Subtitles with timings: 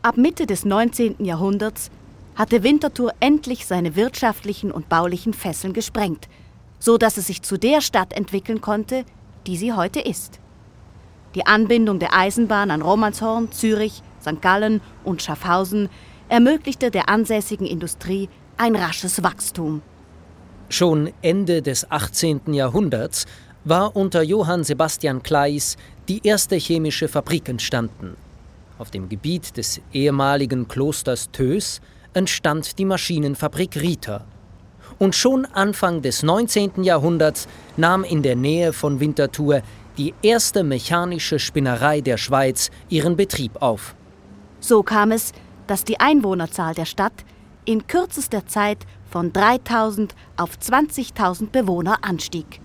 [0.00, 1.24] Ab Mitte des 19.
[1.24, 1.90] Jahrhunderts
[2.36, 6.28] hatte Winterthur endlich seine wirtschaftlichen und baulichen Fesseln gesprengt,
[6.78, 9.04] so dass es sich zu der Stadt entwickeln konnte,
[9.48, 10.38] die sie heute ist.
[11.34, 14.40] Die Anbindung der Eisenbahn an Romanshorn, Zürich, St.
[14.40, 15.88] Gallen und Schaffhausen
[16.28, 19.82] ermöglichte der ansässigen Industrie ein rasches Wachstum.
[20.68, 22.54] Schon Ende des 18.
[22.54, 23.26] Jahrhunderts
[23.64, 25.76] war unter Johann Sebastian Kleis
[26.08, 28.16] die erste chemische Fabrik entstanden.
[28.78, 31.80] Auf dem Gebiet des ehemaligen Klosters Tös
[32.14, 34.24] entstand die Maschinenfabrik Rieter.
[34.98, 36.84] Und schon Anfang des 19.
[36.84, 39.62] Jahrhunderts nahm in der Nähe von Winterthur
[39.96, 43.96] die erste mechanische Spinnerei der Schweiz ihren Betrieb auf.
[44.60, 45.32] So kam es,
[45.66, 47.24] dass die Einwohnerzahl der Stadt
[47.64, 52.60] in kürzester Zeit von 3000 auf 20.000 Bewohner anstieg.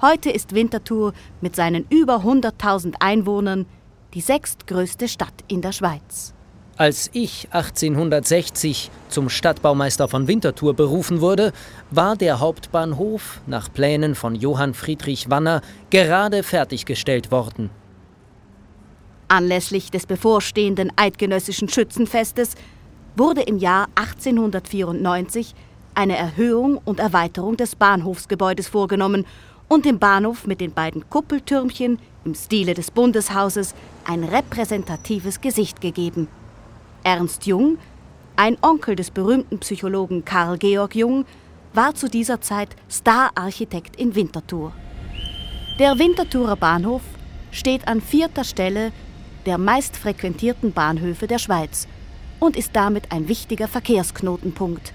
[0.00, 3.66] Heute ist Winterthur mit seinen über 100.000 Einwohnern
[4.14, 6.34] die sechstgrößte Stadt in der Schweiz.
[6.76, 11.52] Als ich 1860 zum Stadtbaumeister von Winterthur berufen wurde,
[11.90, 17.70] war der Hauptbahnhof nach Plänen von Johann Friedrich Wanner gerade fertiggestellt worden.
[19.26, 22.54] Anlässlich des bevorstehenden eidgenössischen Schützenfestes
[23.16, 25.54] wurde im Jahr 1894
[25.94, 29.26] eine Erhöhung und Erweiterung des Bahnhofsgebäudes vorgenommen
[29.68, 36.28] und dem Bahnhof mit den beiden Kuppeltürmchen im Stile des Bundeshauses ein repräsentatives Gesicht gegeben.
[37.04, 37.78] Ernst Jung,
[38.36, 41.24] ein Onkel des berühmten Psychologen Karl Georg Jung,
[41.74, 44.72] war zu dieser Zeit Stararchitekt in Winterthur.
[45.78, 47.02] Der Winterthurer Bahnhof
[47.50, 48.92] steht an vierter Stelle
[49.46, 51.86] der meistfrequentierten Bahnhöfe der Schweiz
[52.40, 54.92] und ist damit ein wichtiger Verkehrsknotenpunkt.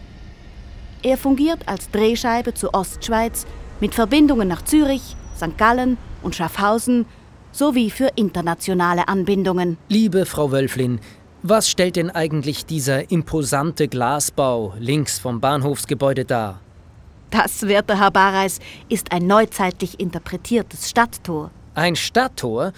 [1.02, 3.46] Er fungiert als Drehscheibe zur Ostschweiz
[3.84, 5.58] mit Verbindungen nach Zürich, St.
[5.58, 7.06] Gallen und Schaffhausen
[7.52, 9.76] sowie für internationale Anbindungen.
[9.90, 11.02] Liebe Frau Wölflin,
[11.42, 16.62] was stellt denn eigentlich dieser imposante Glasbau links vom Bahnhofsgebäude dar?
[17.30, 21.52] Das, werter Herr Bareis, ist ein neuzeitlich interpretiertes Stadttor.
[21.76, 22.72] Ein Stadttor?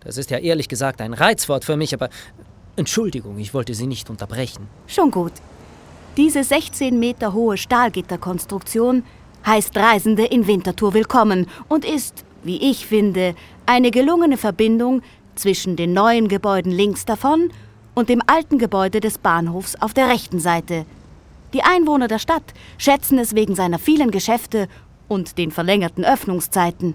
[0.00, 2.08] Das ist ja ehrlich gesagt ein Reizwort für mich, aber
[2.74, 4.66] Entschuldigung, ich wollte Sie nicht unterbrechen.
[4.88, 5.34] Schon gut.
[6.16, 9.04] Diese 16 Meter hohe Stahlgitterkonstruktion
[9.46, 13.34] heißt Reisende in Winterthur willkommen und ist, wie ich finde,
[13.66, 15.02] eine gelungene Verbindung
[15.34, 17.50] zwischen den neuen Gebäuden links davon
[17.94, 20.84] und dem alten Gebäude des Bahnhofs auf der rechten Seite.
[21.52, 24.68] Die Einwohner der Stadt schätzen es wegen seiner vielen Geschäfte
[25.08, 26.94] und den verlängerten Öffnungszeiten.